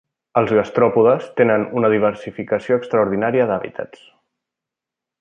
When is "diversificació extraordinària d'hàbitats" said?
1.95-4.07